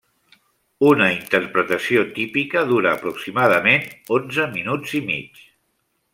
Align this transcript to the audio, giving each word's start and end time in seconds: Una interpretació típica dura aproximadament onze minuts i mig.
Una 0.91 1.09
interpretació 1.15 2.05
típica 2.15 2.65
dura 2.73 2.95
aproximadament 3.01 3.87
onze 4.19 4.49
minuts 4.57 4.99
i 5.03 5.05
mig. 5.13 5.41